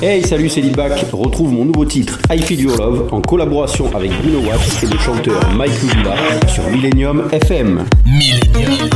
Hey, 0.00 0.22
salut, 0.22 0.48
c'est 0.48 0.60
Lidback. 0.60 0.92
Retrouve 1.12 1.52
mon 1.52 1.64
nouveau 1.64 1.84
titre 1.84 2.20
I 2.30 2.40
Feel 2.40 2.60
Your 2.60 2.76
Love 2.76 3.08
en 3.12 3.20
collaboration 3.20 3.90
avec 3.96 4.12
Bruno 4.22 4.38
Watts 4.46 4.84
et 4.84 4.86
le 4.86 4.96
chanteur 4.96 5.40
Mike 5.56 5.72
Lubila 5.82 6.14
sur 6.46 6.70
Millennium 6.70 7.28
FM. 7.32 7.84
Millennium. 8.06 8.88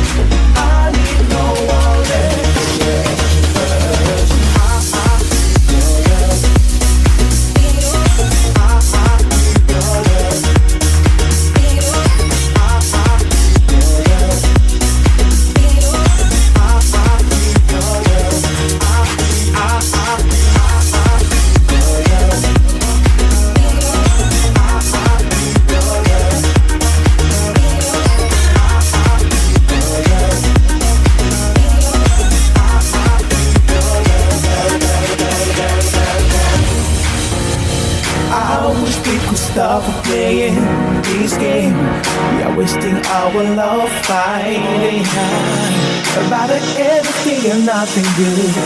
nothing 47.64 48.04
good. 48.16 48.56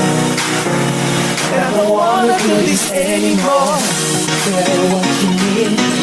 And 1.52 1.64
I 1.64 1.76
don't 1.76 1.92
wanna 1.92 2.38
do 2.38 2.56
this 2.66 2.90
anymore. 2.92 3.78
Better 4.46 4.94
what 4.94 5.22
you 5.22 5.76
need. 5.80 5.95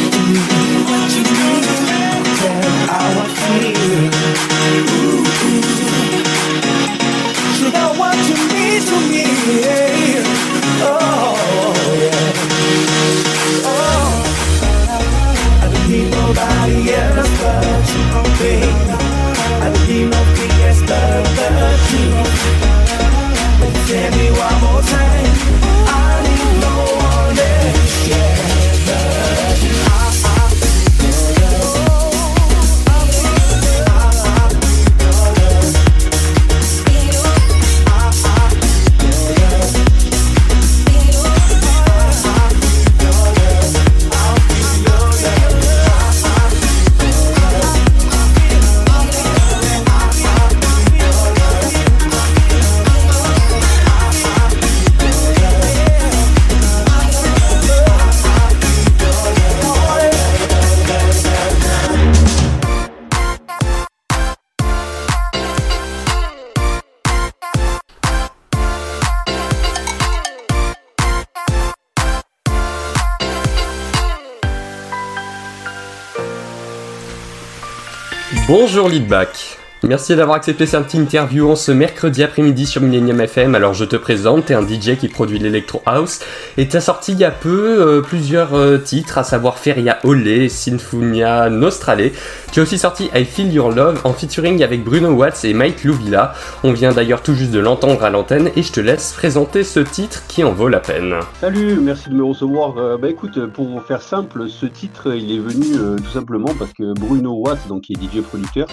Bonjour 78.46 78.90
Leadback. 78.90 79.63
Merci 79.86 80.16
d'avoir 80.16 80.38
accepté 80.38 80.66
cette 80.66 80.94
interview 80.94 81.52
en 81.52 81.58
ce 81.58 81.70
mercredi 81.74 82.24
après-midi 82.24 82.66
sur 82.66 82.82
Millennium 82.82 83.20
FM. 83.20 83.54
Alors 83.54 83.74
je 83.74 83.84
te 83.84 83.98
présente, 83.98 84.46
t'es 84.46 84.54
un 84.54 84.66
DJ 84.66 84.96
qui 84.98 85.10
produit 85.10 85.40
l'Electro 85.40 85.82
House 85.86 86.22
et 86.56 86.70
t'as 86.70 86.80
sorti 86.80 87.12
il 87.12 87.20
y 87.20 87.26
a 87.26 87.32
peu 87.32 87.82
euh, 87.82 88.02
plusieurs 88.02 88.54
euh, 88.54 88.78
titres, 88.78 89.18
à 89.18 89.26
savoir 89.26 89.58
Feria 89.58 90.00
Olé, 90.06 90.48
Sinfonia 90.48 91.50
Nostrale. 91.50 92.12
Tu 92.54 92.62
as 92.62 92.64
aussi 92.64 92.78
sorti 92.78 93.10
I 93.14 93.26
Feel 93.26 93.52
Your 93.52 93.72
Love 93.72 94.00
en 94.06 94.14
featuring 94.14 94.64
avec 94.64 94.86
Bruno 94.86 95.10
Watts 95.10 95.44
et 95.44 95.54
Mike 95.54 95.84
Louvilla. 95.84 96.34
On 96.64 96.72
vient 96.72 96.94
d'ailleurs 96.94 97.22
tout 97.22 97.34
juste 97.34 97.52
de 97.52 97.60
l'entendre 97.60 98.06
à 98.06 98.10
l'antenne 98.10 98.52
et 98.56 98.64
je 98.64 98.72
te 98.72 98.80
laisse 98.80 99.12
présenter 99.12 99.66
ce 99.66 99.82
titre 99.82 100.24
qui 100.30 100.46
en 100.46 100.54
vaut 100.54 100.70
la 100.70 100.80
peine. 100.80 101.16
Salut, 101.42 101.78
merci 101.82 102.10
de 102.10 102.16
me 102.16 102.24
recevoir. 102.24 102.78
Euh, 102.78 102.98
bah 102.98 103.10
écoute, 103.10 103.48
pour 103.48 103.84
faire 103.84 104.02
simple, 104.02 104.48
ce 104.48 104.66
titre 104.66 105.14
il 105.14 105.36
est 105.36 105.40
venu 105.40 105.98
tout 105.98 106.12
simplement 106.12 106.52
parce 106.58 106.72
que 106.72 106.98
Bruno 106.98 107.34
Watts, 107.34 107.68
donc 107.68 107.82
qui 107.82 107.94
est 107.94 107.98
DJ 107.98 108.22
producteur, 108.22 108.68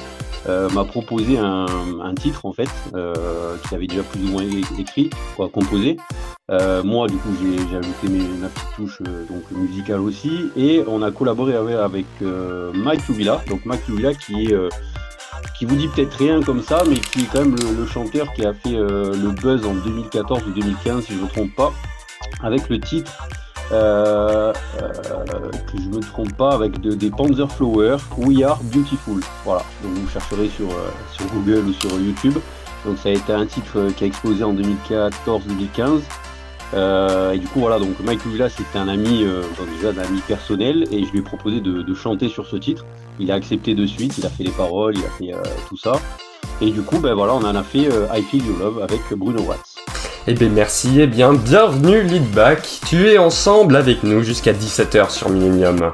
m'a 0.47 0.85
proposé 0.85 1.00
un, 1.39 2.15
titre 2.15 2.47
en 2.47 2.53
fait 2.53 2.69
qui 2.93 3.75
avait 3.75 3.87
déjà 3.87 4.03
plus 4.03 4.23
ou 4.25 4.29
moins 4.29 4.45
écrit, 4.79 5.11
quoi, 5.37 5.49
composé. 5.49 5.97
moi, 6.85 7.07
du 7.07 7.17
coup, 7.17 7.31
j'ai 7.41 7.77
ajouté 7.77 8.09
mes, 8.09 8.19
ma 8.41 8.49
petite 8.49 8.69
touche 8.77 9.03
donc 9.03 9.43
musicale 9.51 10.01
aussi, 10.01 10.51
et 10.57 10.83
on 10.87 11.03
a 11.03 11.11
collaboré 11.11 11.55
avec, 11.55 11.77
avec 11.77 12.07
Mike 12.75 13.07
Louvilla. 13.09 13.41
Donc 13.49 13.63
qui 14.27 14.53
euh, 14.53 14.69
qui 15.57 15.65
vous 15.65 15.77
dit 15.77 15.89
peut-être 15.89 16.15
rien 16.15 16.43
comme 16.43 16.63
ça, 16.63 16.83
mais 16.89 16.97
qui 16.97 17.23
est 17.23 17.29
quand 17.33 17.41
même 17.41 17.57
le, 17.57 17.87
chanteur 17.87 18.33
qui 18.33 18.45
a 18.45 18.53
fait 18.53 18.75
euh, 18.75 19.15
le 19.15 19.31
buzz 19.31 19.65
en 19.67 19.75
2014 19.75 20.43
ou 20.47 20.51
2015, 20.53 21.05
si 21.05 21.13
je 21.13 21.19
ne 21.19 21.25
me 21.25 21.29
trompe 21.29 21.55
pas, 21.55 21.73
avec 22.43 22.69
le 22.69 22.81
titre, 22.81 23.13
euh, 23.73 24.53
que 24.53 25.79
je 25.79 25.89
me 25.89 26.01
trompe 26.01 26.33
pas, 26.35 26.53
avec 26.53 26.81
des 26.81 27.11
Panzerflower, 27.11 27.97
We 28.19 28.43
Are 28.43 28.61
Beautiful. 28.65 29.21
Voilà, 29.45 29.63
donc 29.83 29.93
vous 29.93 30.09
chercherez 30.09 30.49
sur, 30.49 30.69
sur 31.13 31.27
Google 31.27 31.69
ou 31.69 31.73
sur 31.73 31.91
YouTube. 32.01 32.39
Donc 32.85 32.99
ça 32.99 33.11
a 33.11 33.13
été 33.13 33.33
un 33.33 33.47
titre 33.47 33.89
qui 33.97 34.05
a 34.05 34.07
explosé 34.07 34.43
en 34.43 34.55
2014-2015. 34.55 36.01
et 37.35 37.39
du 37.39 37.47
coup 37.49 37.61
voilà 37.61 37.79
donc 37.79 37.99
Mike 38.05 38.25
Lula 38.25 38.49
c'était 38.49 38.79
un 38.79 38.89
ami 38.89 39.27
déjà 39.75 39.91
un 39.91 40.05
ami 40.05 40.21
personnel 40.21 40.87
et 40.91 41.05
je 41.05 41.11
lui 41.11 41.19
ai 41.19 41.23
proposé 41.23 41.61
de, 41.61 41.95
chanter 41.95 42.29
sur 42.29 42.47
ce 42.47 42.57
titre 42.57 42.87
il 43.21 43.31
a 43.31 43.35
accepté 43.35 43.75
de 43.75 43.87
suite, 43.87 44.17
il 44.19 44.27
a 44.27 44.31
fait 44.31 44.45
les 44.45 44.51
paroles, 44.51 44.97
il 44.97 45.05
a 45.05 45.11
fait 45.11 45.35
euh, 45.35 45.43
tout 45.69 45.77
ça. 45.77 45.93
Et 46.61 46.71
du 46.71 46.83
coup, 46.83 46.99
ben 46.99 47.15
voilà, 47.15 47.35
on 47.35 47.45
en 47.45 47.55
a 47.55 47.63
fait 47.63 47.87
euh, 47.87 48.07
I 48.15 48.23
Feel 48.23 48.45
Your 48.47 48.59
Love 48.59 48.83
avec 48.83 49.01
Bruno 49.13 49.43
Watts. 49.43 49.70
Eh 50.31 50.35
bien 50.35 50.49
merci, 50.49 51.01
eh 51.01 51.09
bien 51.09 51.33
bienvenue 51.33 52.03
Leadback, 52.03 52.79
tu 52.87 53.09
es 53.09 53.19
ensemble 53.19 53.75
avec 53.75 54.05
nous 54.05 54.23
jusqu'à 54.23 54.53
17h 54.53 55.11
sur 55.11 55.29
Millennium. 55.29 55.91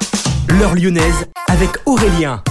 L'heure 0.50 0.74
lyonnaise 0.74 1.24
avec 1.48 1.70
Aurélien 1.86 2.42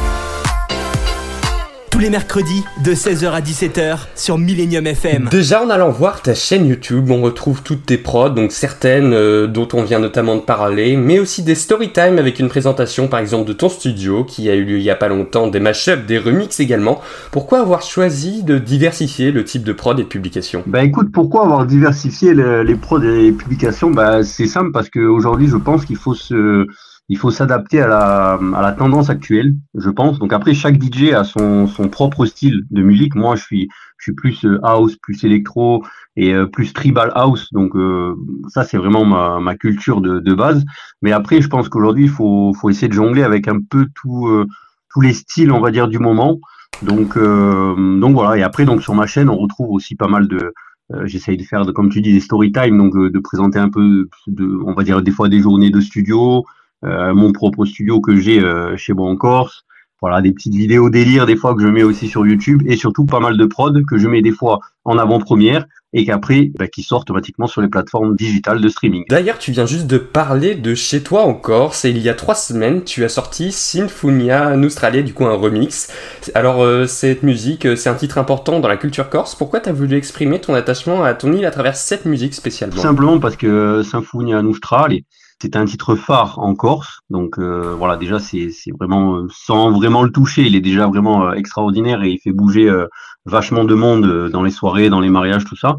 tous 1.96 2.02
les 2.02 2.10
mercredis 2.10 2.66
de 2.84 2.92
16h 2.92 3.32
à 3.32 3.40
17h 3.40 4.00
sur 4.16 4.38
Millennium 4.38 4.86
FM. 4.86 5.30
Déjà 5.32 5.64
en 5.64 5.70
allant 5.70 5.92
voir 5.92 6.22
ta 6.22 6.34
chaîne 6.34 6.68
YouTube, 6.68 7.10
on 7.10 7.22
retrouve 7.22 7.64
toutes 7.64 7.86
tes 7.86 7.98
prods, 7.98 8.32
donc 8.32 8.52
certaines 8.52 9.14
euh, 9.14 9.48
dont 9.48 9.70
on 9.72 9.82
vient 9.82 10.00
notamment 10.00 10.36
de 10.36 10.42
parler, 10.42 10.98
mais 10.98 11.20
aussi 11.20 11.42
des 11.42 11.56
story 11.56 11.94
time 11.94 12.20
avec 12.20 12.40
une 12.40 12.50
présentation 12.50 13.08
par 13.08 13.22
exemple 13.22 13.48
de 13.48 13.54
ton 13.54 13.70
studio 13.70 14.26
qui 14.26 14.50
a 14.50 14.56
eu 14.56 14.66
lieu 14.66 14.78
il 14.78 14.84
y 14.84 14.90
a 14.90 14.96
pas 14.98 15.08
longtemps, 15.08 15.48
des 15.48 15.62
mashups, 15.62 16.06
des 16.06 16.18
remixes 16.18 16.60
également. 16.60 17.00
Pourquoi 17.32 17.62
avoir 17.62 17.82
choisi 17.82 18.44
de 18.44 18.58
diversifier 18.58 19.32
le 19.32 19.46
type 19.46 19.64
de 19.64 19.72
prod 19.72 19.98
et 19.98 20.04
de 20.04 20.10
publication? 20.10 20.64
Bah 20.68 20.84
écoute, 20.84 21.14
pourquoi 21.14 21.46
avoir 21.46 21.66
diversifié 21.66 22.34
les 22.34 22.76
prods 22.76 23.04
et 23.04 23.22
les 23.22 23.32
publications? 23.32 23.90
Bah 23.90 24.22
c'est 24.22 24.48
simple 24.48 24.74
parce 24.74 24.90
qu'aujourd'hui 24.90 25.48
je 25.48 25.56
pense 25.56 25.86
qu'il 25.86 25.96
faut 25.96 26.14
se 26.14 26.68
il 27.08 27.18
faut 27.18 27.30
s'adapter 27.30 27.82
à 27.82 27.88
la, 27.88 28.40
à 28.56 28.62
la 28.62 28.72
tendance 28.72 29.10
actuelle, 29.10 29.56
je 29.76 29.90
pense. 29.90 30.18
Donc 30.18 30.34
après, 30.34 30.54
chaque 30.54 30.82
DJ 30.82 31.12
a 31.14 31.24
son, 31.24 31.68
son 31.68 31.88
propre 31.88 32.26
style 32.26 32.64
de 32.72 32.82
musique. 32.82 33.14
Moi, 33.16 33.36
je 33.36 33.44
suis, 33.44 33.68
je 33.98 34.04
suis 34.04 34.14
plus 34.14 34.44
euh, 34.46 34.60
house, 34.64 34.96
plus 34.96 35.24
électro 35.24 35.84
et 36.16 36.34
euh, 36.34 36.48
plus 36.48 36.74
tribal 36.74 37.12
house. 37.14 37.50
Donc 37.54 37.76
euh, 37.76 38.16
ça, 38.48 38.64
c'est 38.64 38.78
vraiment 38.78 39.06
ma, 39.06 39.40
ma 39.40 39.56
culture 39.56 40.02
de, 40.02 40.20
de 40.20 40.34
base. 40.34 40.66
Mais 41.04 41.12
après, 41.12 41.42
je 41.42 41.48
pense 41.48 41.70
qu'aujourd'hui, 41.70 42.06
il 42.06 42.10
faut, 42.10 42.54
faut 42.60 42.70
essayer 42.72 42.88
de 42.88 42.94
jongler 42.94 43.24
avec 43.24 43.48
un 43.48 43.60
peu 43.62 43.86
tout, 43.94 44.28
tous 44.90 45.02
les 45.02 45.14
styles, 45.14 45.52
on 45.52 45.60
va 45.60 45.70
dire, 45.70 45.88
du 45.88 46.00
moment. 46.00 46.40
Donc, 46.82 47.18
donc 47.18 48.14
voilà. 48.14 48.38
Et 48.38 48.44
après, 48.44 48.66
donc 48.66 48.82
sur 48.82 48.96
ma 48.96 49.06
chaîne, 49.06 49.30
on 49.30 49.38
retrouve 49.38 49.70
aussi 49.72 49.96
pas 49.96 50.08
mal 50.08 50.28
de, 50.28 50.54
j'essaye 51.04 51.38
de 51.38 51.44
faire, 51.44 51.66
comme 51.74 51.90
tu 51.90 52.02
dis, 52.02 52.14
des 52.14 52.20
story 52.20 52.52
time, 52.52 52.78
donc 52.78 52.98
de 52.98 53.20
présenter 53.20 53.60
un 53.60 53.70
peu, 53.70 54.10
de, 54.28 54.60
on 54.66 54.74
va 54.74 54.84
dire 54.84 55.02
des 55.04 55.12
fois 55.12 55.30
des 55.30 55.40
journées 55.40 55.70
de 55.70 55.80
studio, 55.80 56.40
euh, 56.40 56.42
mon 56.84 57.32
propre 57.32 57.66
studio 57.66 58.02
que 58.02 58.16
j'ai 58.18 58.40
euh, 58.40 58.78
chez 58.78 58.94
moi 58.94 59.10
en 59.10 59.16
Corse. 59.16 59.64
Voilà, 60.02 60.22
des 60.22 60.34
petites 60.34 60.54
vidéos 60.54 60.90
délire 60.90 61.26
des 61.26 61.38
fois 61.38 61.56
que 61.56 61.62
je 61.62 61.68
mets 61.68 61.82
aussi 61.82 62.10
sur 62.10 62.28
YouTube 62.28 62.62
et 62.66 62.76
surtout 62.76 63.06
pas 63.06 63.22
mal 63.22 63.38
de 63.38 63.46
prod 63.46 63.84
que 63.86 63.98
je 63.98 64.08
mets 64.08 64.22
des 64.22 64.34
fois 64.34 64.60
en 64.84 64.98
avant-première 64.98 65.66
et 65.94 66.06
qu'après 66.06 66.52
bah, 66.60 66.68
qui 66.68 66.84
sort 66.84 67.02
automatiquement 67.02 67.48
sur 67.48 67.62
les 67.62 67.70
plateformes 67.70 68.14
digitales 68.16 68.60
de 68.60 68.68
streaming. 68.68 69.06
D'ailleurs, 69.10 69.40
tu 69.40 69.52
viens 69.52 69.66
juste 69.66 69.88
de 69.88 69.98
parler 69.98 70.54
de 70.56 70.76
chez 70.76 71.02
toi 71.02 71.24
en 71.24 71.34
Corse 71.34 71.86
et 71.86 71.92
il 71.92 72.00
y 72.00 72.10
a 72.10 72.14
trois 72.14 72.36
semaines, 72.36 72.84
tu 72.84 73.06
as 73.06 73.10
sorti 73.10 73.54
Sinfonia 73.54 74.56
Australie, 74.58 75.04
du 75.04 75.14
coup 75.14 75.26
un 75.26 75.36
remix. 75.36 75.92
Alors 76.36 76.62
euh, 76.62 76.86
cette 76.86 77.24
musique, 77.24 77.66
c'est 77.78 77.90
un 77.90 77.96
titre 77.96 78.18
important 78.18 78.60
dans 78.60 78.68
la 78.68 78.78
culture 78.78 79.10
corse. 79.10 79.34
Pourquoi 79.34 79.62
tu 79.62 79.70
as 79.70 79.74
voulu 79.74 79.96
exprimer 79.96 80.40
ton 80.42 80.54
attachement 80.54 81.04
à 81.04 81.14
ton 81.14 81.32
île 81.32 81.46
à 81.46 81.52
travers 81.52 81.78
cette 81.78 82.06
musique 82.06 82.34
spécialement? 82.34 82.82
Simplement 82.82 83.20
parce 83.20 83.38
que 83.38 83.82
Sinfonia 83.82 84.42
Australie 84.42 85.06
c'est 85.42 85.56
un 85.56 85.66
titre 85.66 85.96
phare 85.96 86.40
en 86.40 86.56
Corse, 86.56 87.00
donc 87.10 87.38
euh, 87.38 87.76
voilà 87.78 87.98
déjà 87.98 88.20
c'est 88.20 88.50
vraiment 88.80 89.18
euh, 89.18 89.28
sans 89.30 89.72
vraiment 89.72 90.04
le 90.04 90.10
toucher, 90.10 90.44
il 90.44 90.56
est 90.56 90.62
déjà 90.62 90.88
vraiment 90.88 91.28
euh, 91.28 91.34
extraordinaire 91.34 92.04
et 92.04 92.12
il 92.12 92.20
fait 92.20 92.32
bouger 92.32 92.72
vachement 93.26 93.66
de 93.66 93.76
monde 93.76 94.30
dans 94.30 94.44
les 94.44 94.52
soirées, 94.52 94.90
dans 94.90 95.02
les 95.02 95.10
mariages, 95.10 95.46
tout 95.46 95.56
ça. 95.56 95.78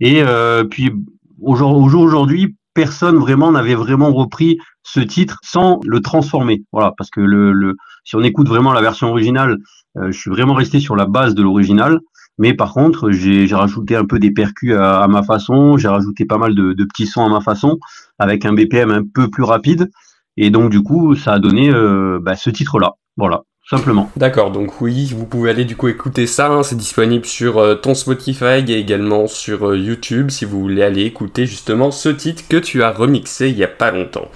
Et 0.00 0.22
puis 0.70 0.92
au 1.40 1.54
jour 1.54 1.76
aujourd'hui, 1.76 2.56
personne 2.74 3.16
vraiment 3.16 3.52
n'avait 3.52 3.74
vraiment 3.74 4.12
repris 4.12 4.58
ce 4.82 5.00
titre 5.00 5.38
sans 5.42 5.80
le 5.84 6.00
transformer. 6.00 6.64
Voilà, 6.72 6.92
parce 6.96 7.10
que 7.10 7.20
le, 7.20 7.52
le 7.52 7.76
si 8.04 8.16
on 8.16 8.22
écoute 8.22 8.48
vraiment 8.48 8.72
la 8.72 8.80
version 8.80 9.08
originale, 9.08 9.58
je 9.94 10.18
suis 10.18 10.30
vraiment 10.30 10.54
resté 10.54 10.80
sur 10.80 10.96
la 10.96 11.06
base 11.06 11.34
de 11.34 11.42
l'original. 11.42 12.00
Mais 12.38 12.54
par 12.54 12.72
contre, 12.72 13.10
j'ai 13.10 13.46
rajouté 13.54 13.96
un 13.96 14.04
peu 14.04 14.18
des 14.18 14.30
percus 14.30 14.74
à, 14.74 15.06
ma 15.08 15.22
façon, 15.22 15.76
j'ai 15.76 15.88
rajouté 15.88 16.24
pas 16.26 16.38
mal 16.38 16.54
de, 16.54 16.84
petits 16.84 17.06
sons 17.06 17.24
à 17.24 17.28
ma 17.28 17.40
façon, 17.40 17.78
avec 18.18 18.44
un 18.44 18.52
BPM 18.52 18.90
un 18.90 19.02
peu 19.04 19.28
plus 19.28 19.42
rapide. 19.42 19.90
Et 20.36 20.50
donc, 20.50 20.70
du 20.70 20.82
coup, 20.82 21.14
ça 21.14 21.34
a 21.34 21.38
donné 21.38 21.70
euh, 21.70 22.18
bah, 22.20 22.36
ce 22.36 22.50
titre-là. 22.50 22.92
Voilà 23.16 23.42
simplement. 23.68 24.10
D'accord, 24.16 24.52
donc 24.52 24.80
oui, 24.80 25.12
vous 25.16 25.26
pouvez 25.26 25.50
aller 25.50 25.64
du 25.64 25.74
coup 25.74 25.88
écouter 25.88 26.28
ça, 26.28 26.48
hein. 26.48 26.62
c'est 26.62 26.76
disponible 26.76 27.26
sur 27.26 27.58
euh, 27.58 27.74
ton 27.74 27.94
Spotify 27.94 28.62
et 28.68 28.78
également 28.78 29.26
sur 29.26 29.70
euh, 29.70 29.76
YouTube 29.76 30.30
si 30.30 30.44
vous 30.44 30.60
voulez 30.60 30.84
aller 30.84 31.02
écouter 31.02 31.46
justement 31.46 31.90
ce 31.90 32.08
titre 32.08 32.44
que 32.48 32.58
tu 32.58 32.84
as 32.84 32.92
remixé 32.92 33.48
il 33.48 33.58
y 33.58 33.64
a 33.64 33.68
pas 33.68 33.90
longtemps. 33.90 34.28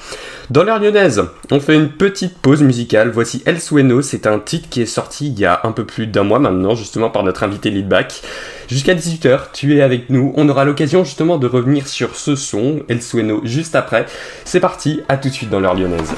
Dans 0.51 0.65
l'heure 0.65 0.81
lyonnaise, 0.81 1.23
on 1.53 1.61
fait 1.61 1.77
une 1.77 1.91
petite 1.91 2.39
pause 2.39 2.63
musicale, 2.63 3.11
voici 3.11 3.41
El 3.47 3.61
Sueno, 3.61 4.03
c'est 4.03 4.27
un 4.27 4.41
titre 4.41 4.69
qui 4.69 4.83
est 4.83 4.87
sorti 4.87 5.29
il 5.29 5.39
y 5.39 5.45
a 5.45 5.61
un 5.63 5.71
peu 5.71 5.87
plus 5.87 6.09
d'un 6.09 6.25
mois 6.25 6.41
maintenant 6.41 6.75
justement 6.75 7.09
par 7.09 7.23
notre 7.23 7.45
invité 7.45 7.71
Leadback. 7.71 8.23
Jusqu'à 8.69 8.95
18h, 8.95 9.53
tu 9.53 9.77
es 9.77 9.83
avec 9.83 10.11
nous, 10.11 10.33
on 10.37 10.49
aura 10.49 10.65
l'occasion 10.65 11.05
justement 11.05 11.39
de 11.39 11.47
revenir 11.47 11.87
sur 11.87 12.17
ce 12.17 12.35
son, 12.35 12.81
El 12.89 13.01
Sueno, 13.01 13.43
juste 13.45 13.77
après. 13.77 14.07
C'est 14.45 14.61
parti, 14.61 15.03
à 15.09 15.17
tout 15.17 15.29
de 15.29 15.35
suite 15.35 15.51
dans 15.51 15.61
l'heure 15.61 15.75
lyonnaise. 15.75 16.15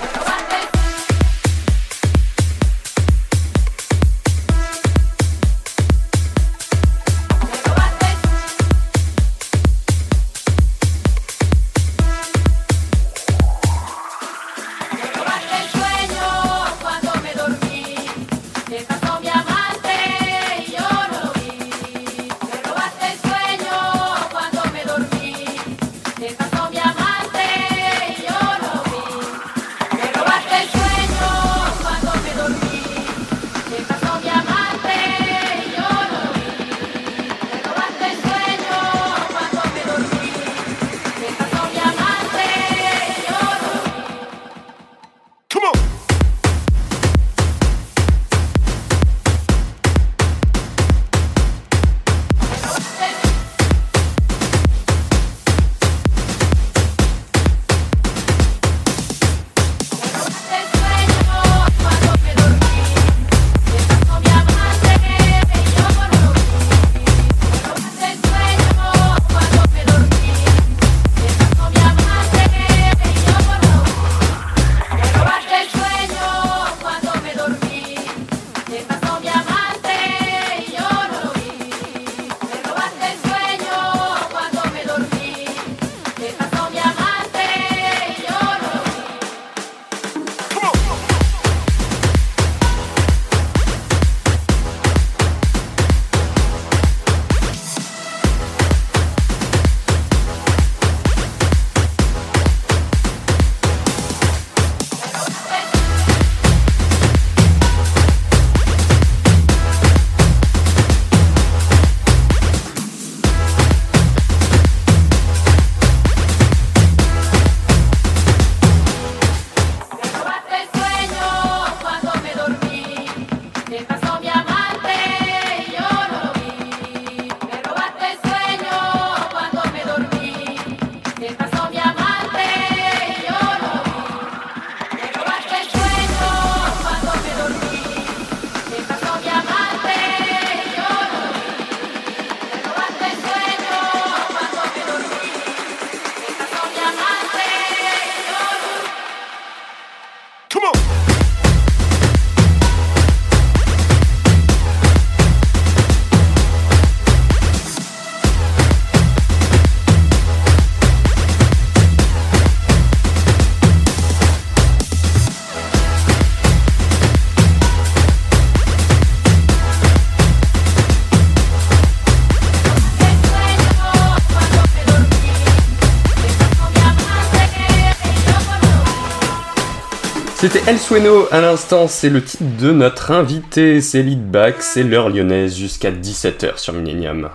C'était 180.43 180.69
El 180.69 180.81
Sueno 180.81 181.29
à 181.31 181.41
l'instant, 181.41 181.87
c'est 181.87 182.09
le 182.09 182.21
titre 182.21 182.43
de 182.61 182.73
notre 182.73 183.13
invité, 183.13 183.81
c'est 183.81 184.03
Leadback, 184.03 184.57
c'est 184.59 184.83
l'heure 184.83 185.09
lyonnaise 185.09 185.57
jusqu'à 185.57 185.93
17h 185.93 186.59
sur 186.59 186.73
Millennium. 186.73 187.29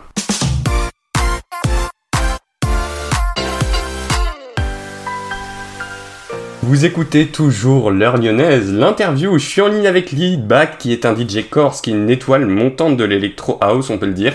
Vous 6.64 6.84
écoutez 6.84 7.28
toujours 7.28 7.92
l'heure 7.92 8.18
lyonnaise, 8.18 8.74
l'interview, 8.74 9.38
je 9.38 9.48
suis 9.48 9.62
en 9.62 9.70
ligne 9.70 9.88
avec 9.88 10.12
Leadback 10.12 10.78
qui 10.78 10.92
est 10.92 11.06
un 11.06 11.16
DJ 11.16 11.48
corse 11.50 11.80
qui 11.80 11.92
est 11.92 11.94
une 11.94 12.10
étoile 12.10 12.46
montante 12.46 12.98
de 12.98 13.06
l'électro 13.06 13.58
house 13.62 13.90
on 13.90 13.98
peut 13.98 14.06
le 14.06 14.12
dire, 14.12 14.34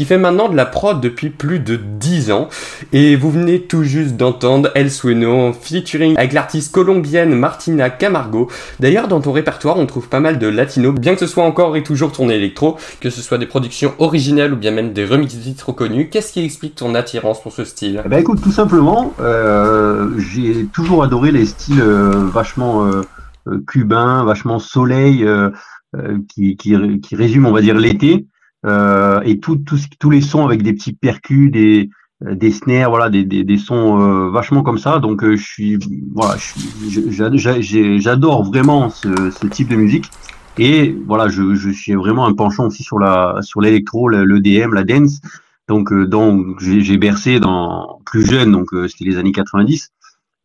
qui 0.00 0.06
fait 0.06 0.16
maintenant 0.16 0.48
de 0.48 0.56
la 0.56 0.64
prod 0.64 0.98
depuis 0.98 1.28
plus 1.28 1.58
de 1.58 1.76
10 1.76 2.32
ans. 2.32 2.48
Et 2.94 3.16
vous 3.16 3.30
venez 3.30 3.60
tout 3.60 3.82
juste 3.82 4.16
d'entendre 4.16 4.70
El 4.74 4.90
Sueno 4.90 5.52
featuring 5.52 6.16
avec 6.16 6.32
l'artiste 6.32 6.72
colombienne 6.72 7.34
Martina 7.34 7.90
Camargo. 7.90 8.48
D'ailleurs, 8.78 9.08
dans 9.08 9.20
ton 9.20 9.32
répertoire, 9.32 9.76
on 9.76 9.84
trouve 9.84 10.08
pas 10.08 10.20
mal 10.20 10.38
de 10.38 10.46
latino, 10.46 10.92
bien 10.92 11.12
que 11.12 11.20
ce 11.20 11.26
soit 11.26 11.44
encore 11.44 11.76
et 11.76 11.82
toujours 11.82 12.12
tourné 12.12 12.36
électro, 12.36 12.78
que 13.02 13.10
ce 13.10 13.20
soit 13.20 13.36
des 13.36 13.44
productions 13.44 13.92
originales 13.98 14.54
ou 14.54 14.56
bien 14.56 14.70
même 14.70 14.94
des 14.94 15.04
remixes 15.04 15.34
de 15.34 15.42
titres 15.42 15.72
connus. 15.72 16.08
Qu'est-ce 16.08 16.32
qui 16.32 16.42
explique 16.42 16.76
ton 16.76 16.94
attirance 16.94 17.42
pour 17.42 17.52
ce 17.52 17.64
style? 17.64 18.02
Bah 18.08 18.20
écoute, 18.20 18.40
tout 18.40 18.52
simplement, 18.52 19.12
euh, 19.20 20.08
j'ai 20.16 20.64
toujours 20.72 21.02
adoré 21.02 21.30
les 21.30 21.44
styles 21.44 21.82
euh, 21.82 22.24
vachement 22.32 22.86
euh, 22.86 23.02
cubains, 23.66 24.24
vachement 24.24 24.60
soleil, 24.60 25.28
qui, 26.26 26.56
qui, 26.56 27.00
qui 27.02 27.16
résument, 27.16 27.50
on 27.50 27.52
va 27.52 27.60
dire, 27.60 27.76
l'été. 27.76 28.24
Euh, 28.66 29.20
et 29.22 29.40
tout, 29.40 29.56
tout, 29.56 29.78
tous 29.98 30.10
les 30.10 30.20
sons 30.20 30.44
avec 30.44 30.62
des 30.62 30.72
petits 30.72 30.92
percus, 30.92 31.50
des, 31.50 31.88
euh, 32.26 32.34
des 32.34 32.50
snares, 32.50 32.90
voilà, 32.90 33.08
des, 33.08 33.24
des, 33.24 33.42
des 33.42 33.56
sons 33.56 34.00
euh, 34.00 34.30
vachement 34.30 34.62
comme 34.62 34.78
ça. 34.78 34.98
Donc 34.98 35.24
je 35.24 35.36
suis, 35.36 35.78
voilà, 36.14 36.36
j'adore 37.98 38.44
vraiment 38.44 38.90
ce, 38.90 39.30
ce, 39.30 39.46
type 39.46 39.68
de 39.68 39.76
musique. 39.76 40.10
Et 40.58 40.94
voilà, 41.06 41.28
je, 41.28 41.54
je 41.54 41.70
suis 41.70 41.94
vraiment 41.94 42.26
un 42.26 42.34
penchant 42.34 42.66
aussi 42.66 42.82
sur 42.82 42.98
la 42.98 43.36
sur 43.40 43.60
l'électro, 43.60 44.08
le, 44.08 44.40
DM, 44.40 44.74
la 44.74 44.84
dance. 44.84 45.20
Donc, 45.68 45.94
donc 45.94 46.58
j'ai 46.58 46.98
bercé 46.98 47.38
dans 47.38 48.00
plus 48.04 48.26
jeune, 48.26 48.50
donc 48.50 48.66
c'était 48.88 49.04
les 49.04 49.16
années 49.16 49.32
90. 49.32 49.90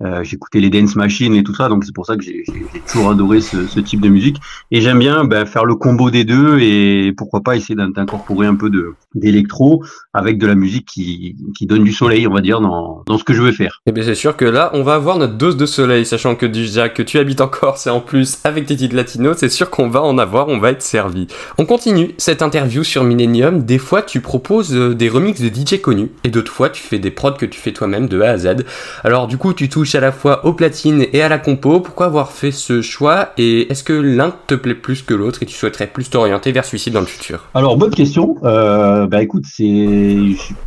Euh, 0.04 0.24
j'écoutais 0.24 0.60
les 0.60 0.70
dance 0.70 0.98
machines 0.98 1.34
et 1.36 1.44
tout 1.44 1.56
ça, 1.56 1.70
donc 1.70 1.86
c'est 1.86 1.96
pour 1.96 2.06
ça 2.06 2.18
que 2.18 2.22
j'ai 2.22 2.44
toujours 2.86 3.12
adoré 3.12 3.40
ce, 3.40 3.80
type 3.80 4.02
de 4.02 4.10
musique. 4.10 4.38
Et 4.70 4.82
j'aime 4.82 5.00
bien 5.00 5.24
ben, 5.24 5.46
faire 5.46 5.64
le 5.64 5.76
combo 5.76 6.12
des 6.12 6.26
deux 6.26 6.60
et 6.60 7.14
pourquoi 7.16 7.42
pas 7.42 7.56
essayer 7.56 7.76
d'incorporer 7.76 8.46
un 8.46 8.56
peu 8.56 8.70
d'électro 9.14 9.86
avec 10.14 10.38
de 10.38 10.48
la 10.48 10.56
musique 10.56 10.86
qui, 10.86 11.38
qui, 11.58 11.66
donne 11.66 11.86
du 11.86 11.94
soleil, 11.94 12.28
on 12.28 12.34
va 12.34 12.42
dire, 12.42 12.60
dans, 12.60 13.04
dans 13.06 13.18
ce 13.18 13.24
que 13.24 13.34
je 13.34 13.42
veux 13.42 13.54
faire. 13.54 13.82
Et 13.86 13.90
eh 13.90 13.92
bien 13.94 14.04
c'est 14.04 14.16
sûr 14.16 14.36
que 14.36 14.44
là, 14.44 14.70
on 14.74 14.84
va 14.84 14.96
avoir 14.96 15.18
notre 15.18 15.38
dose 15.38 15.56
de 15.56 15.66
soleil, 15.66 16.06
sachant 16.06 16.36
que 16.36 16.46
déjà 16.46 16.90
que 16.90 17.02
tu 17.02 17.18
habites 17.18 17.40
en 17.40 17.48
Corse 17.48 17.88
et 17.88 17.90
en 17.90 18.02
plus 18.02 18.40
avec 18.44 18.66
tes 18.66 18.76
titres 18.76 18.96
latinos, 18.96 19.38
c'est 19.38 19.50
sûr 19.50 19.70
qu'on 19.70 19.88
va 19.88 20.02
en 20.02 20.18
avoir, 20.18 20.50
on 20.50 20.60
va 20.60 20.72
être 20.72 20.82
servi. 20.82 21.28
On 21.58 21.66
continue 21.66 22.14
cette 22.18 22.42
interview 22.42 22.84
sur 22.84 23.06
Millennium. 23.06 23.64
Des 23.64 23.78
fois, 23.78 24.02
tu 24.02 24.20
proposes 24.20 24.76
euh, 24.76 24.94
des 24.94 25.08
remixes 25.08 25.42
de 25.42 25.48
DJ 25.48 25.80
connus 25.80 26.12
et 26.26 26.30
d'autres 26.30 26.52
fois, 26.52 26.70
tu 26.70 26.84
fais 26.84 27.00
des 27.00 27.12
prods 27.12 27.34
que 27.34 27.46
tu 27.46 27.60
fais 27.60 27.72
toi-même 27.72 28.10
de 28.10 28.20
A 28.20 28.32
à 28.32 28.38
Z. 28.38 28.66
Alors 29.04 29.28
du 29.28 29.38
coup, 29.38 29.54
tu 29.54 29.70
touches 29.70 29.85
à 29.94 30.00
la 30.00 30.12
fois 30.12 30.46
aux 30.46 30.54
platines 30.54 31.06
et 31.14 31.22
à 31.22 31.30
la 31.30 31.38
compo. 31.38 31.80
Pourquoi 31.80 32.08
avoir 32.08 32.32
fait 32.32 32.52
ce 32.52 32.82
choix 32.82 33.30
et 33.38 33.72
est-ce 33.72 33.84
que 33.84 33.94
l'un 33.94 34.34
te 34.48 34.56
plaît 34.56 34.74
plus 34.74 35.04
que 35.04 35.14
l'autre 35.14 35.44
et 35.44 35.46
tu 35.46 35.54
souhaiterais 35.54 35.86
plus 35.86 36.10
t'orienter 36.10 36.52
vers 36.52 36.66
celui-ci 36.66 36.90
dans 36.90 37.02
le 37.02 37.06
futur? 37.06 37.50
Alors 37.54 37.78
bonne 37.78 37.94
question. 37.94 38.38
Euh, 38.44 39.06
bah 39.06 39.22
écoute, 39.22 39.44
c'est 39.48 40.18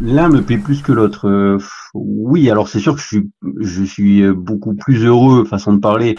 l'un 0.01 0.29
me 0.29 0.43
plaît 0.43 0.59
plus 0.59 0.83
que 0.83 0.93
l'autre. 0.93 1.29
Euh, 1.29 1.59
oui, 1.95 2.51
alors 2.51 2.69
c'est 2.69 2.79
sûr 2.79 2.95
que 2.95 3.01
je 3.01 3.07
suis 3.07 3.31
je 3.61 3.83
suis 3.83 4.31
beaucoup 4.31 4.75
plus 4.75 5.05
heureux 5.05 5.45
façon 5.45 5.73
de 5.73 5.81
parler 5.81 6.17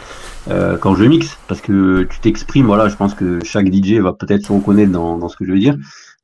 euh, 0.50 0.77
quand 0.77 0.96
je 0.96 1.06
mixe 1.06 1.38
parce 1.48 1.62
que 1.62 2.03
tu 2.03 2.20
t'exprimes. 2.20 2.65
Voilà, 2.65 2.89
je 2.89 2.96
pense 2.96 3.13
que 3.13 3.39
chaque 3.46 3.74
DJ 3.74 4.00
va 4.00 4.12
peut-être 4.12 4.46
se 4.46 4.51
reconnaître 4.51 4.91
dans, 4.91 5.29
ce 5.29 5.38
que 5.38 5.46
je 5.46 5.51
veux 5.53 5.60
dire, 5.60 5.77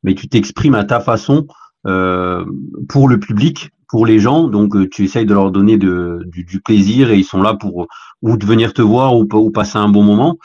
mais 0.04 0.16
tu 0.16 0.28
t'exprimes 0.28 0.76
à 0.76 0.84
ta 0.84 1.00
façon. 1.00 1.48
Pour 2.90 3.08
le 3.08 3.20
public 3.20 3.70
pour 3.96 4.06
les 4.06 4.20
gens. 4.20 4.50
Donc, 4.50 4.76
euh, 4.76 4.90
tu 4.90 5.06
essayes 5.06 5.26
de 5.26 5.34
leur 5.34 5.52
donner 5.52 5.78
du, 5.78 6.62
plaisir 6.66 7.12
et 7.12 7.18
ils 7.18 7.24
sont 7.24 7.42
là 7.42 7.54
pour 7.54 7.88
ou 8.22 8.36
de 8.36 8.46
venir 8.46 8.74
te 8.74 8.82
voir 8.82 9.16
ou, 9.16 9.26
ou 9.32 9.52
passer 9.52 9.78
un 9.78 9.88
bon 9.88 10.04
moment. 10.04 10.38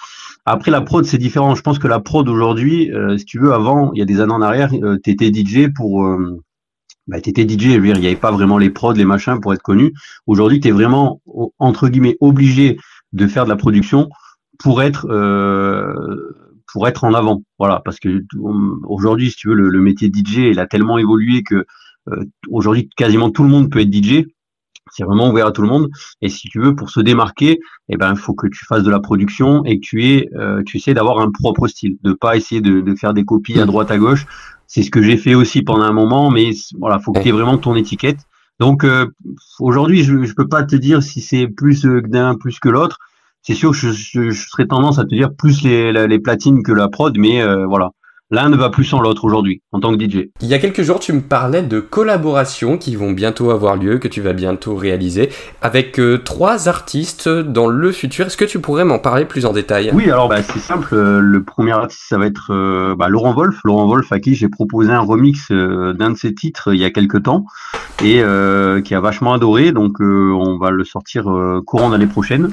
Après, 0.47 0.71
la 0.71 0.83
prod, 0.83 1.04
c'est 1.04 1.19
différent. 1.19 1.57
Je 1.57 1.62
pense 1.62 1.80
que 1.80 1.88
la 1.88 1.99
prod 1.99 2.28
aujourd'hui, 2.28 2.92
euh, 2.92 3.19
si 3.19 3.25
tu 3.25 3.40
veux, 3.40 3.52
avant, 3.52 3.90
il 3.92 3.99
y 3.99 4.02
a 4.02 4.04
des 4.04 4.21
années 4.21 4.35
en 4.35 4.40
arrière, 4.40 4.71
euh, 4.73 4.99
tu 5.02 5.11
étais 5.11 5.33
DJ 5.35 5.66
pour. 5.75 6.04
Euh, 6.04 6.38
bah, 7.09 7.21
tu 7.21 7.30
DJ, 7.30 7.64
il 7.64 7.80
n'y 7.83 8.07
avait 8.07 8.14
pas 8.14 8.30
vraiment 8.30 8.57
les 8.57 8.71
prods, 8.71 8.92
les 8.92 9.04
machins 9.04 9.40
pour 9.40 9.52
être 9.52 9.62
connu. 9.62 9.95
Aujourd'hui, 10.28 10.61
tu 10.61 10.69
es 10.69 10.71
vraiment, 10.71 11.21
entre 11.59 11.88
guillemets, 11.88 12.16
obligé 12.21 12.78
de 13.12 13.26
faire 13.26 13.42
de 13.47 13.49
la 13.49 13.57
production 13.57 14.11
pour 14.61 14.80
être. 14.80 15.09
pour 16.73 16.87
être 16.87 17.02
en 17.02 17.14
avant, 17.14 17.42
voilà, 17.59 17.83
parce 17.85 17.99
que 17.99 18.23
aujourd'hui, 18.85 19.33
si 19.33 19.37
tu 19.38 19.49
veux, 19.49 19.54
le, 19.57 19.80
métier 19.80 20.09
DJ, 20.09 20.50
il 20.52 20.61
a 20.61 20.69
tellement 20.69 20.99
évolué 20.99 21.42
que 21.42 21.57
euh, 21.57 21.64
aujourd'hui, 22.50 22.88
quasiment 22.97 23.30
tout 23.30 23.42
le 23.42 23.49
monde 23.49 23.71
peut 23.71 23.80
être 23.80 23.92
DJ. 23.92 24.25
C'est 24.92 25.04
vraiment 25.04 25.30
ouvert 25.30 25.47
à 25.47 25.52
tout 25.52 25.62
le 25.62 25.69
monde. 25.69 25.90
Et 26.21 26.28
si 26.28 26.49
tu 26.49 26.61
veux, 26.61 26.75
pour 26.75 26.90
se 26.90 27.00
démarquer, 27.00 27.61
eh 27.88 27.97
ben, 27.97 28.11
il 28.11 28.19
faut 28.19 28.35
que 28.35 28.49
tu 28.49 28.64
fasses 28.64 28.83
de 28.83 28.90
la 28.90 29.00
production 29.00 29.64
et 29.64 29.78
que 29.78 29.87
tu 29.87 30.04
aies, 30.04 30.28
euh, 30.35 30.62
tu 30.64 30.78
essaies 30.78 30.95
d'avoir 30.95 31.21
un 31.21 31.30
propre 31.30 31.69
style, 31.69 31.97
de 32.02 32.12
pas 32.12 32.37
essayer 32.37 32.61
de, 32.61 32.80
de 32.80 32.95
faire 32.95 33.14
des 33.14 33.25
copies 33.25 33.61
à 33.61 33.66
droite 33.66 33.90
à 33.90 33.99
gauche. 33.99 34.26
C'est 34.66 34.83
ce 34.83 34.90
que 34.90 35.02
j'ai 35.02 35.16
fait 35.16 35.35
aussi 35.35 35.62
pendant 35.62 35.85
un 35.85 35.92
moment, 35.92 36.30
mais 36.30 36.50
voilà, 36.78 36.99
faut 36.99 37.12
que 37.12 37.21
tu 37.21 37.28
aies 37.28 37.33
vraiment 37.33 37.59
ton 37.59 37.75
étiquette. 37.75 38.19
Donc 38.59 38.85
euh, 38.85 39.07
aujourd'hui, 39.59 40.02
je 40.02 40.14
ne 40.14 40.33
peux 40.33 40.49
pas 40.49 40.62
te 40.62 40.76
dire 40.76 41.02
si 41.02 41.21
c'est 41.21 41.49
plus 41.49 41.83
d'un 41.85 42.35
plus 42.35 42.59
que 42.59 42.69
l'autre. 42.69 42.99
C'est 43.42 43.54
sûr 43.54 43.71
que 43.71 43.76
je, 43.76 43.90
je, 43.90 44.30
je, 44.30 44.49
serais 44.49 44.66
tendance 44.66 44.99
à 44.99 45.04
te 45.04 45.14
dire 45.14 45.35
plus 45.35 45.62
les, 45.62 45.92
les 46.07 46.19
platines 46.19 46.62
que 46.62 46.73
la 46.73 46.88
prod, 46.88 47.16
mais 47.16 47.42
voilà. 47.64 47.92
L'un 48.33 48.49
ne 48.49 48.57
va 48.57 48.71
plus 48.71 48.85
sans 48.85 49.01
l'autre 49.01 49.25
aujourd'hui, 49.25 49.61
en 49.73 49.81
tant 49.81 49.97
que 49.97 50.01
DJ. 50.01 50.29
Il 50.41 50.47
y 50.47 50.55
a 50.55 50.61
quelques 50.61 50.83
jours, 50.83 51.01
tu 51.01 51.13
me 51.13 51.21
parlais 51.21 51.65
de 51.65 51.81
collaborations 51.81 52.79
qui 52.79 52.95
vont 52.95 53.11
bientôt 53.11 53.51
avoir 53.51 53.75
lieu, 53.75 53.99
que 53.99 54.07
tu 54.07 54.21
vas 54.21 54.35
bientôt 54.35 54.77
réaliser, 54.77 55.31
avec 55.63 55.99
euh, 55.99 56.17
trois 56.17 56.69
artistes 56.69 57.29
dans 57.29 57.67
le 57.67 57.91
futur. 57.91 58.27
Est-ce 58.27 58.37
que 58.37 58.45
tu 58.45 58.61
pourrais 58.61 58.85
m'en 58.85 59.01
parler 59.01 59.25
plus 59.25 59.47
en 59.47 59.53
détail? 59.53 59.91
Oui, 59.93 60.05
alors 60.05 60.29
bah, 60.29 60.45
c'est 60.45 60.61
simple. 60.61 60.95
Euh, 60.95 61.19
le 61.19 61.43
premier 61.43 61.73
artiste, 61.73 62.05
ça 62.09 62.19
va 62.19 62.27
être 62.27 62.53
euh, 62.55 62.95
bah, 62.95 63.09
Laurent 63.09 63.33
Wolf. 63.33 63.59
Laurent 63.65 63.89
Wolf, 63.89 64.13
à 64.13 64.21
qui 64.21 64.37
j'ai 64.37 64.49
proposé 64.49 64.93
un 64.93 65.01
remix 65.01 65.51
d'un 65.51 66.11
de 66.11 66.17
ses 66.17 66.33
titres 66.33 66.73
il 66.73 66.79
y 66.79 66.85
a 66.85 66.91
quelques 66.91 67.25
temps 67.25 67.47
et 68.01 68.23
qui 68.85 68.95
a 68.95 69.01
vachement 69.01 69.33
adoré. 69.33 69.73
Donc, 69.73 69.97
on 70.01 70.57
va 70.57 70.71
le 70.71 70.85
sortir 70.85 71.25
courant 71.67 71.89
l'année 71.89 72.07
prochaine. 72.07 72.53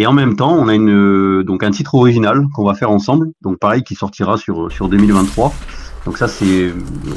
Et 0.00 0.06
en 0.06 0.12
même 0.12 0.36
temps, 0.36 0.54
on 0.54 0.68
a 0.68 0.74
une, 0.74 0.90
euh, 0.90 1.42
donc 1.42 1.62
un 1.64 1.72
titre 1.72 1.94
original 1.96 2.46
qu'on 2.54 2.64
va 2.64 2.74
faire 2.74 2.90
ensemble. 2.90 3.32
Donc 3.42 3.58
pareil, 3.58 3.82
qui 3.82 3.96
sortira 3.96 4.36
sur, 4.36 4.70
sur 4.70 4.88
2023. 4.88 5.52
Donc 6.06 6.16
ça, 6.16 6.28
c'est 6.28 6.72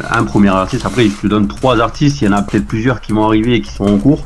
un 0.10 0.24
premier 0.24 0.50
artiste. 0.50 0.86
Après, 0.86 1.06
je 1.06 1.16
te 1.16 1.28
donne 1.28 1.48
trois 1.48 1.80
artistes. 1.80 2.22
Il 2.22 2.26
y 2.26 2.28
en 2.28 2.34
a 2.34 2.42
peut-être 2.42 2.66
plusieurs 2.66 3.00
qui 3.00 3.14
vont 3.14 3.24
arriver 3.24 3.54
et 3.54 3.62
qui 3.62 3.72
sont 3.72 3.86
en 3.86 4.00
cours. 4.00 4.26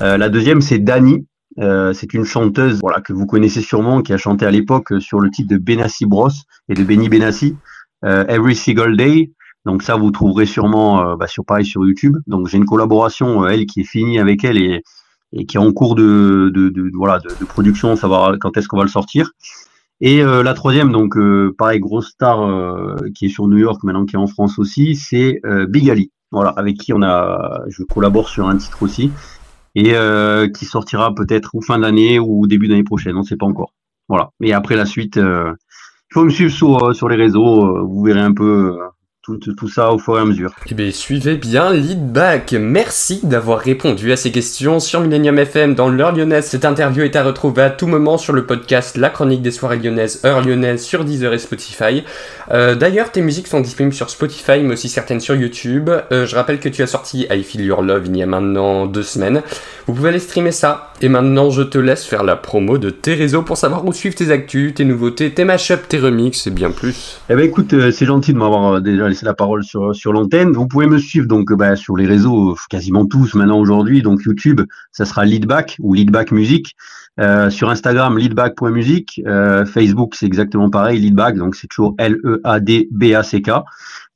Euh, 0.00 0.16
la 0.16 0.28
deuxième, 0.28 0.60
c'est 0.60 0.78
Dani. 0.78 1.26
Euh, 1.58 1.92
c'est 1.94 2.12
une 2.12 2.24
chanteuse 2.24 2.80
voilà, 2.80 3.00
que 3.00 3.12
vous 3.12 3.26
connaissez 3.26 3.60
sûrement, 3.60 4.02
qui 4.02 4.12
a 4.12 4.18
chanté 4.18 4.44
à 4.44 4.50
l'époque 4.50 4.92
sur 5.00 5.20
le 5.20 5.30
titre 5.30 5.48
de 5.48 5.58
Benassi 5.58 6.04
Bros 6.06 6.28
et 6.68 6.74
de 6.74 6.84
Benny 6.84 7.08
Benassi, 7.08 7.56
euh, 8.04 8.24
Every 8.28 8.54
Single 8.54 8.96
Day. 8.96 9.32
Donc 9.64 9.82
ça, 9.82 9.96
vous 9.96 10.10
trouverez 10.10 10.46
sûrement 10.46 11.00
euh, 11.00 11.16
bah, 11.16 11.26
sur 11.26 11.44
pareil 11.44 11.64
sur 11.64 11.84
YouTube. 11.84 12.16
Donc 12.26 12.46
j'ai 12.46 12.58
une 12.58 12.66
collaboration, 12.66 13.46
elle 13.46 13.66
qui 13.66 13.80
est 13.80 13.84
finie 13.84 14.18
avec 14.18 14.44
elle 14.44 14.58
et 14.58 14.82
et 15.32 15.46
qui 15.46 15.56
est 15.56 15.60
en 15.60 15.72
cours 15.72 15.94
de, 15.94 16.50
de, 16.54 16.68
de 16.68 16.90
voilà 16.94 17.18
de, 17.18 17.44
production, 17.44 17.96
savoir 17.96 18.36
quand 18.40 18.56
est-ce 18.56 18.68
qu'on 18.68 18.76
va 18.76 18.84
le 18.84 18.88
sortir. 18.88 19.30
Et 20.00 20.22
euh, 20.22 20.42
la 20.42 20.52
troisième, 20.52 20.92
donc 20.92 21.16
euh, 21.16 21.54
pareil, 21.56 21.80
grosse 21.80 22.08
star 22.08 22.42
euh, 22.42 22.96
qui 23.14 23.26
est 23.26 23.28
sur 23.30 23.48
New 23.48 23.56
York 23.56 23.82
maintenant, 23.82 24.04
qui 24.04 24.16
est 24.16 24.18
en 24.18 24.26
France 24.26 24.58
aussi, 24.58 24.94
c'est 24.94 25.40
Big 25.68 25.90
Ali. 25.90 26.12
Voilà, 26.32 26.50
avec 26.50 26.76
qui 26.76 26.92
on 26.92 27.02
a, 27.02 27.62
je 27.68 27.82
collabore 27.84 28.28
sur 28.28 28.48
un 28.48 28.56
titre 28.56 28.82
aussi, 28.82 29.12
et 29.74 29.94
qui 30.54 30.64
sortira 30.64 31.14
peut-être 31.14 31.50
ou 31.54 31.62
fin 31.62 31.78
d'année 31.78 32.18
ou 32.18 32.46
début 32.46 32.68
d'année 32.68 32.82
prochaine, 32.82 33.16
on 33.16 33.20
ne 33.20 33.24
sait 33.24 33.36
pas 33.36 33.46
encore. 33.46 33.72
Voilà. 34.08 34.30
Et 34.42 34.52
après 34.52 34.76
la 34.76 34.86
suite, 34.86 35.16
il 35.16 36.12
faut 36.12 36.24
me 36.24 36.30
suivre 36.30 36.52
sur, 36.52 36.94
sur 36.94 37.08
les 37.08 37.16
réseaux, 37.16 37.86
vous 37.86 38.02
verrez 38.02 38.20
un 38.20 38.34
peu 38.34 38.76
tout, 39.34 39.68
ça 39.68 39.92
au 39.92 39.98
fur 39.98 40.16
et 40.18 40.20
à 40.20 40.24
mesure. 40.24 40.52
Eh 40.70 40.74
bien, 40.74 40.90
suivez 40.90 41.36
bien 41.36 41.72
Leadback. 41.72 42.54
Merci 42.58 43.20
d'avoir 43.22 43.58
répondu 43.58 44.12
à 44.12 44.16
ces 44.16 44.30
questions 44.30 44.80
sur 44.80 45.00
Millennium 45.00 45.38
FM 45.38 45.74
dans 45.74 45.88
l'heure 45.88 46.12
lyonnaise. 46.12 46.46
Cette 46.46 46.64
interview 46.64 47.02
est 47.02 47.16
à 47.16 47.24
retrouver 47.24 47.62
à 47.62 47.70
tout 47.70 47.86
moment 47.86 48.18
sur 48.18 48.32
le 48.32 48.46
podcast 48.46 48.96
La 48.96 49.10
Chronique 49.10 49.42
des 49.42 49.50
soirées 49.50 49.78
lyonnaises, 49.78 50.20
heure 50.24 50.42
lyonnaise 50.42 50.82
sur 50.82 51.04
Deezer 51.04 51.32
et 51.32 51.38
Spotify. 51.38 52.04
Euh, 52.52 52.74
d'ailleurs, 52.74 53.10
tes 53.10 53.20
musiques 53.20 53.48
sont 53.48 53.60
disponibles 53.60 53.94
sur 53.94 54.10
Spotify, 54.10 54.60
mais 54.62 54.74
aussi 54.74 54.88
certaines 54.88 55.20
sur 55.20 55.34
YouTube. 55.34 55.90
Euh, 56.12 56.26
je 56.26 56.36
rappelle 56.36 56.60
que 56.60 56.68
tu 56.68 56.82
as 56.82 56.86
sorti 56.86 57.26
I 57.30 57.42
Feel 57.42 57.64
Your 57.64 57.82
Love 57.82 58.04
il 58.06 58.16
y 58.16 58.22
a 58.22 58.26
maintenant 58.26 58.86
deux 58.86 59.02
semaines. 59.02 59.42
Vous 59.86 59.94
pouvez 59.94 60.10
aller 60.10 60.18
streamer 60.18 60.52
ça. 60.52 60.92
Et 61.02 61.08
maintenant, 61.08 61.50
je 61.50 61.62
te 61.62 61.76
laisse 61.76 62.06
faire 62.06 62.24
la 62.24 62.36
promo 62.36 62.78
de 62.78 62.88
tes 62.88 63.14
réseaux 63.14 63.42
pour 63.42 63.58
savoir 63.58 63.84
où 63.84 63.92
suivre 63.92 64.14
tes 64.14 64.30
actus, 64.30 64.74
tes 64.74 64.84
nouveautés, 64.84 65.30
tes 65.30 65.44
mashups, 65.44 65.88
tes 65.88 65.98
remixes 65.98 66.46
et 66.46 66.50
bien 66.50 66.70
plus. 66.70 67.20
Eh 67.28 67.34
ben 67.34 67.44
écoute, 67.44 67.72
euh, 67.74 67.90
c'est 67.90 68.06
gentil 68.06 68.32
de 68.32 68.38
m'avoir 68.38 68.80
déjà 68.80 69.06
la 69.24 69.34
parole 69.34 69.64
sur, 69.64 70.12
l'antenne. 70.12 70.52
Vous 70.52 70.66
pouvez 70.66 70.86
me 70.86 70.98
suivre 70.98 71.26
donc 71.26 71.52
bah, 71.52 71.76
sur 71.76 71.96
les 71.96 72.06
réseaux, 72.06 72.56
quasiment 72.68 73.06
tous 73.06 73.34
maintenant 73.34 73.58
aujourd'hui. 73.58 74.02
Donc 74.02 74.22
YouTube, 74.24 74.60
ça 74.92 75.04
sera 75.04 75.24
Leadback 75.24 75.76
ou 75.80 75.94
Leadback 75.94 76.32
Music. 76.32 76.74
sur 77.50 77.70
Instagram, 77.70 78.18
leadback.musique. 78.18 79.22
Facebook, 79.66 80.14
c'est 80.14 80.26
exactement 80.26 80.70
pareil, 80.70 81.00
leadback, 81.00 81.36
donc 81.36 81.54
c'est 81.56 81.68
toujours 81.68 81.94
L-E-A-D-B-A-C-K. 81.98 83.50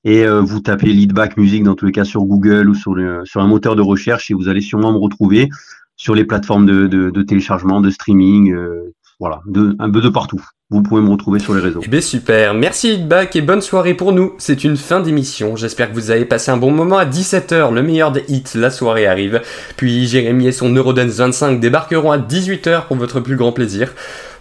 Et 0.04 0.26
vous 0.26 0.61
tapez 0.61 0.87
leadback 0.87 1.37
musique 1.37 1.62
dans 1.62 1.75
tous 1.75 1.87
les 1.87 1.92
cas 1.92 2.04
sur 2.04 2.25
Google 2.25 2.69
ou 2.69 2.75
sur, 2.75 2.97
un 2.97 3.47
moteur 3.47 3.76
de 3.76 3.83
recherche 3.83 4.30
et 4.30 4.35
vous 4.35 4.49
allez 4.49 4.61
sûrement 4.61 4.92
me 4.92 4.99
retrouver 4.99 5.49
sur 5.97 6.14
les 6.14 6.25
plateformes 6.25 6.66
de, 6.66 7.23
téléchargement, 7.23 7.80
de 7.80 7.90
streaming, 7.90 8.54
voilà, 9.19 9.40
un 9.78 9.90
peu 9.90 10.00
de 10.00 10.09
partout 10.09 10.42
vous 10.70 10.82
pouvez 10.82 11.02
me 11.02 11.10
retrouver 11.10 11.40
sur 11.40 11.52
les 11.52 11.60
réseaux. 11.60 11.80
Eh 11.84 11.88
bien 11.88 12.00
super, 12.00 12.54
merci 12.54 12.94
Hitback 12.94 13.34
et 13.34 13.40
bonne 13.42 13.60
soirée 13.60 13.94
pour 13.94 14.12
nous. 14.12 14.34
C'est 14.38 14.62
une 14.62 14.76
fin 14.76 15.00
d'émission, 15.00 15.56
j'espère 15.56 15.90
que 15.90 15.94
vous 15.94 16.12
avez 16.12 16.24
passé 16.24 16.52
un 16.52 16.56
bon 16.56 16.70
moment 16.70 16.96
à 16.96 17.04
17h, 17.04 17.74
le 17.74 17.82
meilleur 17.82 18.12
des 18.12 18.24
hits, 18.28 18.44
la 18.54 18.70
soirée 18.70 19.06
arrive. 19.06 19.42
Puis 19.76 20.06
Jérémy 20.06 20.46
et 20.46 20.52
son 20.52 20.72
Eurodance 20.72 21.14
25 21.14 21.58
débarqueront 21.58 22.12
à 22.12 22.18
18h 22.18 22.86
pour 22.86 22.96
votre 22.96 23.18
plus 23.18 23.34
grand 23.34 23.50
plaisir. 23.50 23.92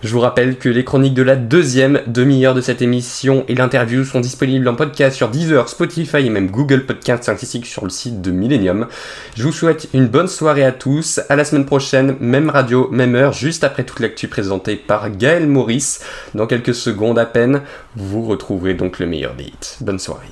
Je 0.02 0.14
vous 0.14 0.22
rappelle 0.22 0.58
que 0.58 0.70
les 0.70 0.86
chroniques 0.86 1.14
de 1.14 1.24
la 1.24 1.36
deuxième 1.36 2.02
demi-heure 2.08 2.54
de 2.54 2.62
cette 2.62 2.82
émission 2.82 3.44
et 3.50 3.56
l'interview 3.56 4.06
sont 4.06 4.22
disponibles 4.22 4.70
en 4.70 4.76
podcast 4.76 5.18
sur 5.18 5.28
Deezer, 5.28 5.68
Spotify 5.68 6.26
et 6.26 6.30
même 6.30 6.50
Google 6.50 6.86
Podcast 6.86 7.28
ainsi 7.28 7.62
sur 7.66 7.84
le 7.84 7.90
site 7.90 8.22
de 8.22 8.32
Millennium. 8.32 8.88
Je 9.36 9.44
vous 9.44 9.52
souhaite 9.52 9.90
une 9.94 10.08
bonne 10.08 10.30
soirée 10.30 10.64
à 10.64 10.72
tous, 10.72 11.20
à 11.28 11.36
la 11.36 11.44
semaine 11.44 11.66
prochaine, 11.66 12.16
même 12.22 12.50
radio, 12.50 12.88
même 12.92 13.14
heure, 13.14 13.34
juste 13.34 13.66
après 13.66 13.84
toute 13.84 14.00
l'actu 14.00 14.30
présentée 14.30 14.78
par 14.78 15.10
Gaël 15.10 15.48
Maurice. 15.48 16.02
Dans 16.36 16.48
quelques 16.48 16.76
secondes 16.76 17.20
à 17.20 17.26
peine, 17.26 17.62
vous 17.96 18.26
retrouverez 18.26 18.74
donc 18.74 19.00
le 19.00 19.06
meilleur 19.06 19.34
beat. 19.34 19.78
Bonne 19.82 20.00
soirée. 20.00 20.28